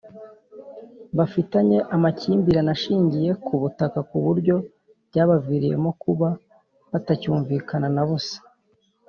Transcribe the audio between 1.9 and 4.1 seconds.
amakimbirane ashingiye ku butaka